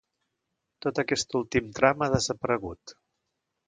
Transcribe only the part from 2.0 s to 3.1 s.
ha desaparegut.